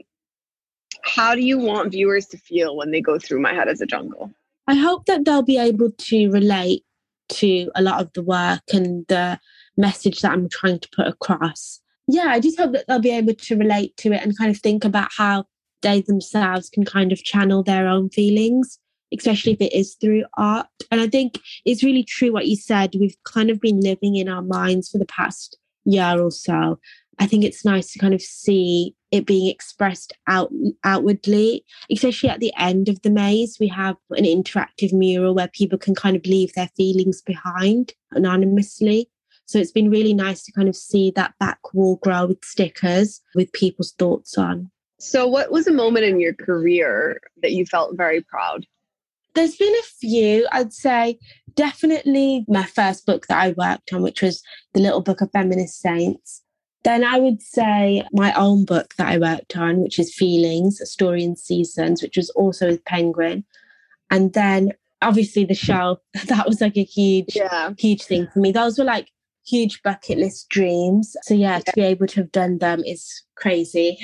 how 1.02 1.34
do 1.34 1.42
you 1.42 1.58
want 1.58 1.92
viewers 1.92 2.26
to 2.26 2.38
feel 2.38 2.76
when 2.76 2.90
they 2.90 3.00
go 3.00 3.18
through 3.18 3.40
My 3.40 3.52
Head 3.52 3.68
is 3.68 3.80
a 3.80 3.86
Jungle? 3.86 4.30
I 4.66 4.74
hope 4.74 5.04
that 5.06 5.24
they'll 5.24 5.42
be 5.42 5.58
able 5.58 5.90
to 5.90 6.30
relate 6.30 6.84
to 7.28 7.70
a 7.74 7.82
lot 7.82 8.00
of 8.00 8.12
the 8.14 8.22
work 8.22 8.62
and 8.72 9.04
the 9.08 9.38
message 9.76 10.20
that 10.20 10.32
I'm 10.32 10.48
trying 10.48 10.78
to 10.78 10.88
put 10.94 11.06
across. 11.06 11.80
Yeah, 12.06 12.28
I 12.28 12.40
just 12.40 12.58
hope 12.58 12.72
that 12.72 12.86
they'll 12.86 13.00
be 13.00 13.16
able 13.16 13.34
to 13.34 13.56
relate 13.56 13.96
to 13.98 14.12
it 14.12 14.22
and 14.22 14.36
kind 14.36 14.50
of 14.50 14.58
think 14.58 14.84
about 14.84 15.10
how 15.16 15.44
they 15.82 16.00
themselves 16.00 16.70
can 16.70 16.84
kind 16.84 17.12
of 17.12 17.22
channel 17.22 17.62
their 17.62 17.86
own 17.86 18.08
feelings 18.08 18.78
especially 19.18 19.52
if 19.52 19.60
it 19.60 19.72
is 19.72 19.96
through 20.00 20.24
art. 20.36 20.66
And 20.90 21.00
I 21.00 21.08
think 21.08 21.38
it's 21.64 21.84
really 21.84 22.04
true 22.04 22.32
what 22.32 22.46
you 22.46 22.56
said. 22.56 22.94
We've 22.98 23.16
kind 23.24 23.50
of 23.50 23.60
been 23.60 23.80
living 23.80 24.16
in 24.16 24.28
our 24.28 24.42
minds 24.42 24.88
for 24.88 24.98
the 24.98 25.06
past 25.06 25.58
year 25.84 26.20
or 26.20 26.30
so. 26.30 26.78
I 27.18 27.26
think 27.26 27.44
it's 27.44 27.64
nice 27.64 27.92
to 27.92 27.98
kind 27.98 28.14
of 28.14 28.20
see 28.20 28.94
it 29.10 29.26
being 29.26 29.48
expressed 29.48 30.12
out 30.26 30.50
outwardly, 30.82 31.64
especially 31.90 32.28
at 32.28 32.40
the 32.40 32.52
end 32.58 32.88
of 32.88 33.00
the 33.02 33.10
maze. 33.10 33.58
We 33.60 33.68
have 33.68 33.96
an 34.10 34.24
interactive 34.24 34.92
mural 34.92 35.34
where 35.34 35.48
people 35.48 35.78
can 35.78 35.94
kind 35.94 36.16
of 36.16 36.26
leave 36.26 36.52
their 36.54 36.70
feelings 36.76 37.22
behind 37.22 37.92
anonymously. 38.10 39.08
So 39.46 39.58
it's 39.58 39.72
been 39.72 39.90
really 39.90 40.14
nice 40.14 40.42
to 40.44 40.52
kind 40.52 40.68
of 40.68 40.74
see 40.74 41.12
that 41.12 41.34
back 41.38 41.58
wall 41.72 41.96
grow 42.02 42.26
with 42.26 42.44
stickers 42.44 43.20
with 43.34 43.52
people's 43.52 43.92
thoughts 43.92 44.36
on. 44.38 44.70
So, 44.98 45.26
what 45.26 45.52
was 45.52 45.66
a 45.66 45.72
moment 45.72 46.06
in 46.06 46.18
your 46.18 46.34
career 46.34 47.20
that 47.42 47.52
you 47.52 47.66
felt 47.66 47.96
very 47.96 48.22
proud? 48.22 48.66
There's 49.34 49.56
been 49.56 49.74
a 49.74 49.82
few, 50.00 50.46
I'd 50.52 50.72
say 50.72 51.18
definitely 51.54 52.44
my 52.48 52.64
first 52.64 53.06
book 53.06 53.26
that 53.26 53.38
I 53.38 53.54
worked 53.56 53.92
on, 53.92 54.02
which 54.02 54.22
was 54.22 54.42
The 54.74 54.80
Little 54.80 55.02
Book 55.02 55.20
of 55.20 55.30
Feminist 55.32 55.80
Saints. 55.80 56.42
Then 56.84 57.02
I 57.02 57.18
would 57.18 57.40
say 57.40 58.04
my 58.12 58.32
own 58.34 58.64
book 58.64 58.94
that 58.98 59.08
I 59.08 59.18
worked 59.18 59.56
on, 59.56 59.80
which 59.80 59.98
is 59.98 60.14
Feelings, 60.14 60.80
A 60.80 60.86
Story 60.86 61.24
in 61.24 61.34
Seasons, 61.34 62.02
which 62.02 62.16
was 62.16 62.30
also 62.30 62.68
with 62.68 62.84
Penguin. 62.84 63.44
And 64.10 64.34
then 64.34 64.72
obviously 65.00 65.44
the 65.44 65.54
show, 65.54 66.00
that 66.26 66.46
was 66.46 66.60
like 66.60 66.76
a 66.76 66.84
huge, 66.84 67.34
yeah. 67.34 67.72
huge 67.78 68.02
thing 68.02 68.28
for 68.32 68.38
me. 68.38 68.52
Those 68.52 68.78
were 68.78 68.84
like 68.84 69.08
huge 69.46 69.82
bucket 69.82 70.18
list 70.18 70.48
dreams. 70.50 71.16
So 71.22 71.34
yeah, 71.34 71.56
yeah. 71.56 71.58
to 71.60 71.72
be 71.74 71.82
able 71.82 72.06
to 72.08 72.20
have 72.20 72.32
done 72.32 72.58
them 72.58 72.82
is 72.84 73.22
crazy. 73.34 73.98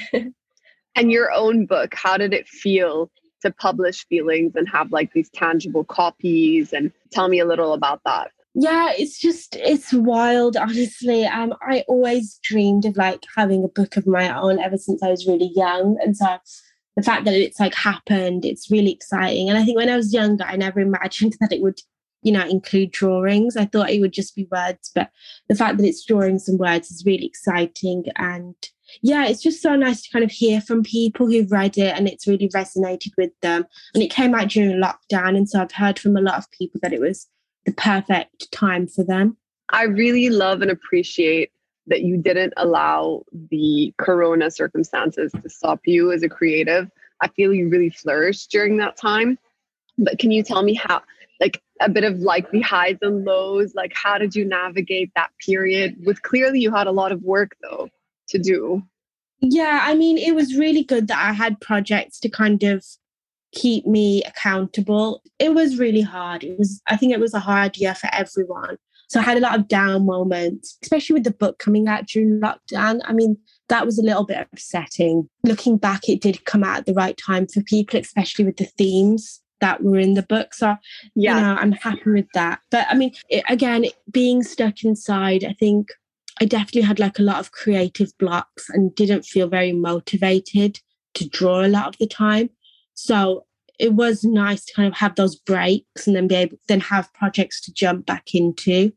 and 0.94 1.12
your 1.12 1.30
own 1.32 1.66
book, 1.66 1.94
how 1.94 2.16
did 2.16 2.32
it 2.32 2.48
feel 2.48 3.10
to 3.40 3.50
publish 3.50 4.06
feelings 4.06 4.52
and 4.54 4.68
have 4.68 4.92
like 4.92 5.12
these 5.12 5.30
tangible 5.30 5.84
copies 5.84 6.72
and 6.72 6.92
tell 7.12 7.28
me 7.28 7.38
a 7.38 7.44
little 7.44 7.72
about 7.72 8.00
that? 8.04 8.30
Yeah 8.54 8.92
it's 8.96 9.18
just 9.18 9.56
it's 9.56 9.92
wild 9.92 10.56
honestly. 10.56 11.24
Um 11.24 11.54
i 11.62 11.84
always 11.88 12.38
dreamed 12.42 12.84
of 12.84 12.96
like 12.96 13.22
having 13.36 13.64
a 13.64 13.68
book 13.68 13.96
of 13.96 14.06
my 14.06 14.36
own 14.36 14.58
ever 14.58 14.76
since 14.76 15.02
i 15.02 15.10
was 15.10 15.26
really 15.26 15.52
young 15.54 15.96
and 16.02 16.16
so 16.16 16.38
the 16.96 17.02
fact 17.02 17.24
that 17.24 17.34
it's 17.34 17.60
like 17.60 17.74
happened 17.74 18.44
it's 18.44 18.70
really 18.70 18.90
exciting. 18.92 19.48
And 19.48 19.56
i 19.58 19.64
think 19.64 19.76
when 19.76 19.88
i 19.88 19.96
was 19.96 20.12
younger 20.12 20.44
i 20.44 20.56
never 20.56 20.80
imagined 20.80 21.36
that 21.40 21.52
it 21.52 21.62
would 21.62 21.80
you 22.22 22.32
know 22.32 22.44
include 22.46 22.90
drawings. 22.90 23.56
I 23.56 23.64
thought 23.66 23.90
it 23.90 24.00
would 24.00 24.12
just 24.12 24.34
be 24.34 24.48
words 24.50 24.90
but 24.94 25.10
the 25.48 25.54
fact 25.54 25.78
that 25.78 25.86
it's 25.86 26.04
drawings 26.04 26.48
and 26.48 26.58
words 26.58 26.90
is 26.90 27.04
really 27.06 27.26
exciting 27.26 28.04
and 28.16 28.54
yeah, 29.02 29.26
it's 29.26 29.42
just 29.42 29.62
so 29.62 29.76
nice 29.76 30.02
to 30.02 30.10
kind 30.10 30.24
of 30.24 30.30
hear 30.30 30.60
from 30.60 30.82
people 30.82 31.26
who've 31.26 31.50
read 31.50 31.78
it 31.78 31.96
and 31.96 32.08
it's 32.08 32.26
really 32.26 32.48
resonated 32.48 33.12
with 33.16 33.32
them. 33.40 33.66
And 33.94 34.02
it 34.02 34.10
came 34.10 34.34
out 34.34 34.48
during 34.48 34.80
lockdown. 34.80 35.36
And 35.36 35.48
so 35.48 35.60
I've 35.60 35.72
heard 35.72 35.98
from 35.98 36.16
a 36.16 36.20
lot 36.20 36.38
of 36.38 36.50
people 36.50 36.80
that 36.82 36.92
it 36.92 37.00
was 37.00 37.28
the 37.66 37.72
perfect 37.72 38.50
time 38.52 38.86
for 38.86 39.04
them. 39.04 39.36
I 39.70 39.84
really 39.84 40.30
love 40.30 40.62
and 40.62 40.70
appreciate 40.70 41.52
that 41.86 42.02
you 42.02 42.16
didn't 42.16 42.52
allow 42.56 43.24
the 43.50 43.94
corona 43.98 44.50
circumstances 44.50 45.32
to 45.42 45.48
stop 45.48 45.80
you 45.84 46.12
as 46.12 46.22
a 46.22 46.28
creative. 46.28 46.90
I 47.20 47.28
feel 47.28 47.54
you 47.54 47.68
really 47.68 47.90
flourished 47.90 48.50
during 48.50 48.76
that 48.78 48.96
time. 48.96 49.38
But 49.98 50.18
can 50.18 50.30
you 50.30 50.42
tell 50.42 50.62
me 50.62 50.74
how, 50.74 51.02
like 51.40 51.62
a 51.80 51.88
bit 51.88 52.04
of 52.04 52.18
like 52.18 52.50
the 52.50 52.60
highs 52.60 52.98
and 53.02 53.24
lows, 53.24 53.74
like 53.74 53.92
how 53.94 54.18
did 54.18 54.34
you 54.34 54.44
navigate 54.44 55.10
that 55.14 55.30
period? 55.44 55.96
With 56.04 56.22
clearly 56.22 56.60
you 56.60 56.72
had 56.72 56.86
a 56.86 56.92
lot 56.92 57.12
of 57.12 57.22
work 57.22 57.56
though 57.62 57.90
to 58.30 58.38
do. 58.38 58.82
Yeah, 59.40 59.80
I 59.82 59.94
mean, 59.94 60.18
it 60.18 60.34
was 60.34 60.56
really 60.56 60.84
good 60.84 61.08
that 61.08 61.18
I 61.18 61.32
had 61.32 61.60
projects 61.60 62.18
to 62.20 62.28
kind 62.28 62.62
of 62.62 62.84
keep 63.52 63.86
me 63.86 64.22
accountable. 64.24 65.22
It 65.38 65.54
was 65.54 65.78
really 65.78 66.02
hard. 66.02 66.44
It 66.44 66.58
was, 66.58 66.80
I 66.86 66.96
think 66.96 67.12
it 67.12 67.20
was 67.20 67.34
a 67.34 67.40
hard 67.40 67.76
year 67.76 67.94
for 67.94 68.08
everyone. 68.12 68.76
So 69.08 69.18
I 69.18 69.24
had 69.24 69.38
a 69.38 69.40
lot 69.40 69.58
of 69.58 69.66
down 69.66 70.06
moments, 70.06 70.78
especially 70.82 71.14
with 71.14 71.24
the 71.24 71.32
book 71.32 71.58
coming 71.58 71.88
out 71.88 72.06
during 72.06 72.40
lockdown. 72.40 73.00
I 73.04 73.12
mean, 73.12 73.36
that 73.68 73.84
was 73.84 73.98
a 73.98 74.04
little 74.04 74.24
bit 74.24 74.46
upsetting. 74.52 75.28
Looking 75.42 75.78
back, 75.78 76.08
it 76.08 76.20
did 76.20 76.44
come 76.44 76.62
out 76.62 76.78
at 76.78 76.86
the 76.86 76.94
right 76.94 77.16
time 77.16 77.48
for 77.48 77.62
people, 77.62 77.98
especially 77.98 78.44
with 78.44 78.58
the 78.58 78.66
themes 78.66 79.40
that 79.60 79.82
were 79.82 79.98
in 79.98 80.14
the 80.14 80.22
book. 80.22 80.54
So, 80.54 80.76
yeah, 81.16 81.36
you 81.36 81.40
know, 81.40 81.54
I'm 81.54 81.72
happy 81.72 82.10
with 82.10 82.28
that. 82.34 82.60
But 82.70 82.86
I 82.88 82.94
mean, 82.94 83.12
it, 83.28 83.42
again, 83.48 83.86
being 84.10 84.42
stuck 84.44 84.84
inside, 84.84 85.44
I 85.44 85.54
think 85.54 85.88
I 86.40 86.46
definitely 86.46 86.82
had 86.82 86.98
like 86.98 87.18
a 87.18 87.22
lot 87.22 87.38
of 87.38 87.52
creative 87.52 88.16
blocks 88.18 88.68
and 88.70 88.94
didn't 88.94 89.26
feel 89.26 89.48
very 89.48 89.72
motivated 89.72 90.80
to 91.14 91.28
draw 91.28 91.64
a 91.64 91.68
lot 91.68 91.88
of 91.88 91.98
the 91.98 92.06
time. 92.06 92.50
So 92.94 93.44
it 93.78 93.94
was 93.94 94.24
nice 94.24 94.64
to 94.64 94.74
kind 94.74 94.88
of 94.88 94.94
have 94.94 95.16
those 95.16 95.36
breaks 95.36 96.06
and 96.06 96.16
then 96.16 96.28
be 96.28 96.34
able 96.34 96.58
then 96.68 96.80
have 96.80 97.12
projects 97.14 97.60
to 97.62 97.72
jump 97.72 98.06
back 98.06 98.34
into. 98.34 98.92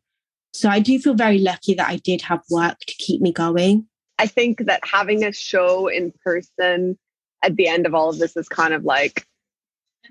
So 0.54 0.70
I 0.70 0.80
do 0.80 1.00
feel 1.00 1.16
very 1.16 1.40
lucky 1.40 1.74
that 1.74 1.90
I 1.90 1.98
did 1.98 2.22
have 2.24 2.44
work 2.50 2.80
to 2.80 2.96
keep 2.96 3.22
me 3.22 3.32
going. 3.32 3.88
I 4.20 4.28
think 4.28 4.66
that 4.66 4.82
having 4.86 5.24
a 5.24 5.34
show 5.34 5.88
in 5.88 6.14
person 6.24 6.98
at 7.44 7.56
the 7.56 7.68
end 7.68 7.86
of 7.86 7.96
all 7.96 8.10
of 8.10 8.20
this 8.20 8.38
is 8.38 8.48
kind 8.48 8.74
of 8.74 8.84
like 8.86 9.26